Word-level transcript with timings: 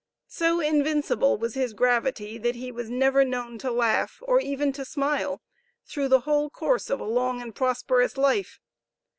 So 0.29 0.59
invincible 0.59 1.37
was 1.37 1.53
his 1.53 1.73
gravity 1.75 2.39
that 2.39 2.55
he 2.55 2.71
was 2.71 2.89
never 2.89 3.23
known 3.23 3.59
to 3.59 3.69
laugh, 3.69 4.17
or 4.23 4.39
even 4.39 4.73
to 4.73 4.83
smile, 4.83 5.43
through 5.85 6.07
the 6.07 6.21
whole 6.21 6.49
course 6.49 6.89
of 6.89 6.99
a 6.99 7.03
long 7.03 7.39
and 7.39 7.53
prosperous 7.53 8.17
life. 8.17 8.59